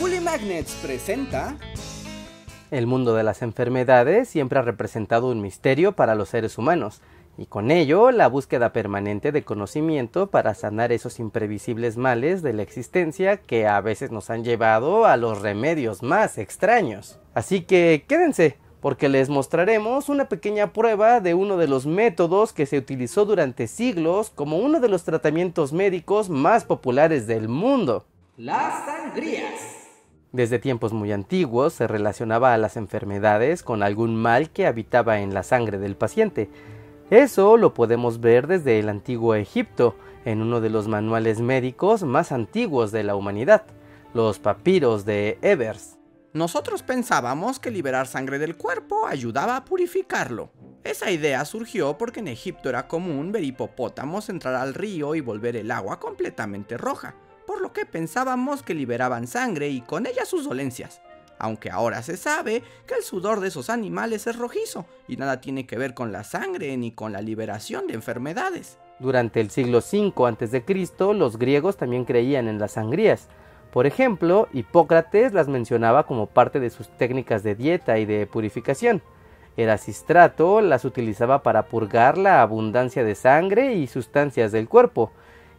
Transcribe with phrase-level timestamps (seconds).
[0.00, 1.56] Magnets presenta...
[2.70, 7.00] El mundo de las enfermedades siempre ha representado un misterio para los seres humanos,
[7.38, 12.62] y con ello la búsqueda permanente de conocimiento para sanar esos imprevisibles males de la
[12.62, 17.18] existencia que a veces nos han llevado a los remedios más extraños.
[17.32, 22.66] Así que quédense, porque les mostraremos una pequeña prueba de uno de los métodos que
[22.66, 28.04] se utilizó durante siglos como uno de los tratamientos médicos más populares del mundo.
[28.36, 29.67] Las sangrías.
[30.32, 35.32] Desde tiempos muy antiguos se relacionaba a las enfermedades con algún mal que habitaba en
[35.32, 36.50] la sangre del paciente.
[37.08, 39.96] Eso lo podemos ver desde el antiguo Egipto,
[40.26, 43.64] en uno de los manuales médicos más antiguos de la humanidad,
[44.12, 45.96] los papiros de Evers.
[46.34, 50.50] Nosotros pensábamos que liberar sangre del cuerpo ayudaba a purificarlo.
[50.84, 55.56] Esa idea surgió porque en Egipto era común ver hipopótamos entrar al río y volver
[55.56, 57.14] el agua completamente roja
[57.58, 61.02] por lo que pensábamos que liberaban sangre y con ella sus dolencias.
[61.40, 65.66] Aunque ahora se sabe que el sudor de esos animales es rojizo y nada tiene
[65.66, 68.78] que ver con la sangre ni con la liberación de enfermedades.
[69.00, 73.26] Durante el siglo V a.C., los griegos también creían en las sangrías.
[73.72, 79.02] Por ejemplo, Hipócrates las mencionaba como parte de sus técnicas de dieta y de purificación.
[79.56, 85.10] Erasistrato las utilizaba para purgar la abundancia de sangre y sustancias del cuerpo,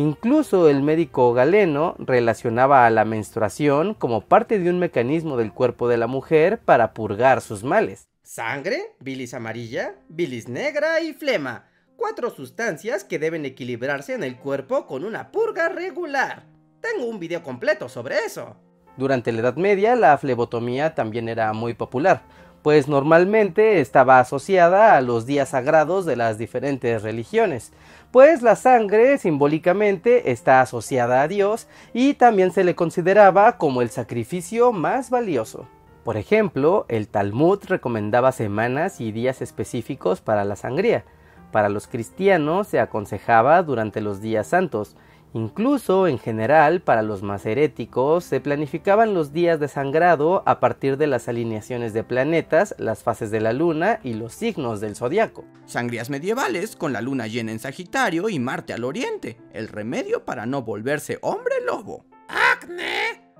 [0.00, 5.88] Incluso el médico galeno relacionaba a la menstruación como parte de un mecanismo del cuerpo
[5.88, 8.08] de la mujer para purgar sus males.
[8.22, 11.66] Sangre, bilis amarilla, bilis negra y flema.
[11.96, 16.44] Cuatro sustancias que deben equilibrarse en el cuerpo con una purga regular.
[16.80, 18.56] Tengo un video completo sobre eso.
[18.96, 22.22] Durante la Edad Media la flebotomía también era muy popular,
[22.62, 27.72] pues normalmente estaba asociada a los días sagrados de las diferentes religiones,
[28.10, 33.90] pues la sangre simbólicamente está asociada a Dios y también se le consideraba como el
[33.90, 35.66] sacrificio más valioso.
[36.04, 41.04] Por ejemplo, el Talmud recomendaba semanas y días específicos para la sangría.
[41.52, 44.96] Para los cristianos se aconsejaba durante los días santos,
[45.32, 50.96] Incluso, en general, para los más heréticos, se planificaban los días de sangrado a partir
[50.96, 55.44] de las alineaciones de planetas, las fases de la luna y los signos del zodiaco.
[55.66, 60.46] Sangrías medievales con la luna llena en Sagitario y Marte al oriente, el remedio para
[60.46, 62.04] no volverse hombre lobo.
[62.28, 63.32] Acné,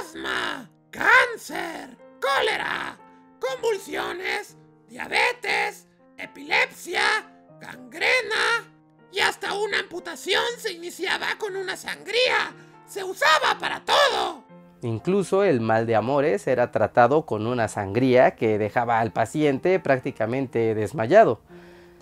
[0.00, 2.98] asma, cáncer, cólera,
[3.40, 4.56] convulsiones,
[4.88, 5.88] diabetes,
[6.18, 7.02] epilepsia,
[7.60, 8.51] gangrena
[9.54, 12.52] una amputación se iniciaba con una sangría.
[12.86, 14.42] Se usaba para todo.
[14.82, 20.74] Incluso el mal de amores era tratado con una sangría que dejaba al paciente prácticamente
[20.74, 21.40] desmayado.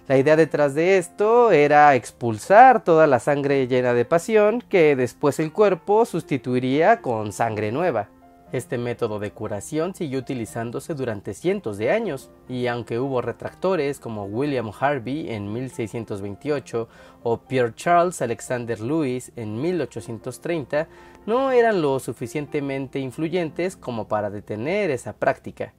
[0.09, 5.39] La idea detrás de esto era expulsar toda la sangre llena de pasión que después
[5.39, 8.09] el cuerpo sustituiría con sangre nueva.
[8.53, 14.25] Este método de curación siguió utilizándose durante cientos de años, y aunque hubo retractores como
[14.25, 16.89] William Harvey en 1628
[17.23, 20.89] o Pierre Charles Alexander Lewis en 1830,
[21.27, 25.73] no eran lo suficientemente influyentes como para detener esa práctica.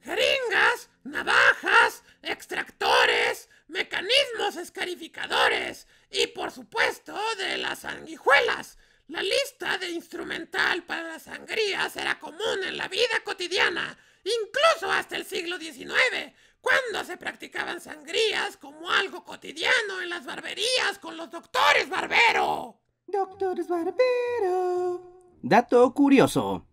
[0.00, 10.82] Jeringas, navajas, extractores, mecanismos escarificadores y por supuesto de las sanguijuelas la lista de instrumental
[10.82, 17.04] para las sangrías era común en la vida cotidiana, incluso hasta el siglo XIX, cuando
[17.04, 22.80] se practicaban sangrías como algo cotidiano en las barberías con los doctores barbero.
[23.06, 25.36] Doctores barbero.
[25.40, 26.66] Dato curioso.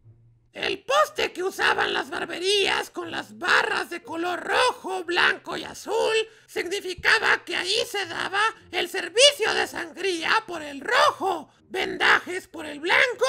[0.54, 6.16] El poste que usaban las barberías con las barras de color rojo, blanco y azul
[6.46, 8.40] significaba que ahí se daba
[8.72, 13.26] el servicio de sangría por el rojo, vendajes por el blanco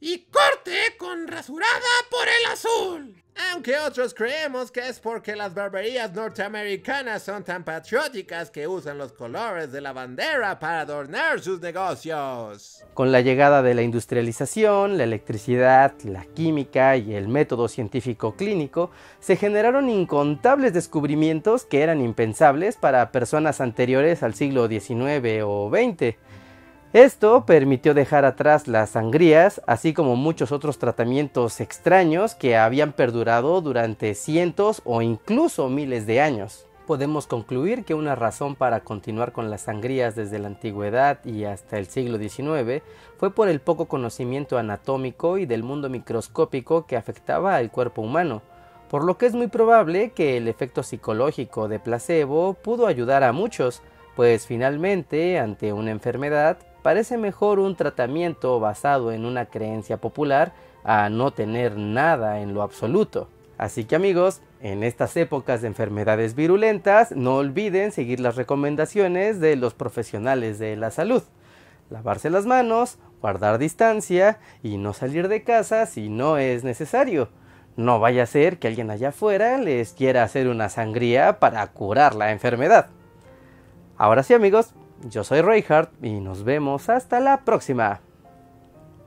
[0.00, 1.75] y corte con azul.
[3.66, 9.12] Aunque otros creemos que es porque las barberías norteamericanas son tan patrióticas que usan los
[9.12, 12.84] colores de la bandera para adornar sus negocios.
[12.94, 18.92] Con la llegada de la industrialización, la electricidad, la química y el método científico clínico,
[19.18, 26.14] se generaron incontables descubrimientos que eran impensables para personas anteriores al siglo XIX o XX.
[26.92, 33.60] Esto permitió dejar atrás las sangrías, así como muchos otros tratamientos extraños que habían perdurado
[33.60, 36.66] durante cientos o incluso miles de años.
[36.86, 41.78] Podemos concluir que una razón para continuar con las sangrías desde la antigüedad y hasta
[41.78, 42.84] el siglo XIX
[43.18, 48.42] fue por el poco conocimiento anatómico y del mundo microscópico que afectaba al cuerpo humano,
[48.88, 53.32] por lo que es muy probable que el efecto psicológico de placebo pudo ayudar a
[53.32, 53.82] muchos,
[54.14, 60.52] pues finalmente, ante una enfermedad, parece mejor un tratamiento basado en una creencia popular
[60.84, 63.28] a no tener nada en lo absoluto.
[63.58, 69.56] Así que amigos, en estas épocas de enfermedades virulentas, no olviden seguir las recomendaciones de
[69.56, 71.24] los profesionales de la salud.
[71.90, 77.30] Lavarse las manos, guardar distancia y no salir de casa si no es necesario.
[77.74, 82.14] No vaya a ser que alguien allá afuera les quiera hacer una sangría para curar
[82.14, 82.90] la enfermedad.
[83.96, 84.72] Ahora sí amigos,
[85.04, 88.00] yo soy Reinhardt y nos vemos hasta la próxima.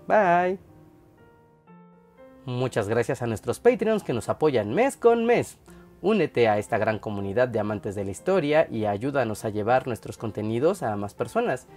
[0.08, 0.60] Bye.
[2.46, 5.58] Muchas gracias a nuestros Patreons que nos apoyan mes con mes.
[6.02, 10.18] Únete a esta gran comunidad de amantes de la historia y ayúdanos a llevar nuestros
[10.18, 11.68] contenidos a más personas.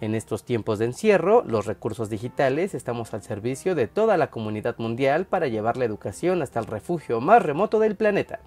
[0.00, 4.76] En estos tiempos de encierro, los recursos digitales estamos al servicio de toda la comunidad
[4.78, 8.40] mundial para llevar la educación hasta el refugio más remoto del planeta.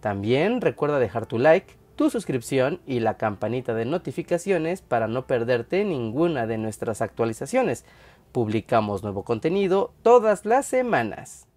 [0.00, 5.84] También recuerda dejar tu like, tu suscripción y la campanita de notificaciones para no perderte
[5.84, 7.84] ninguna de nuestras actualizaciones.
[8.30, 11.47] Publicamos nuevo contenido todas las semanas.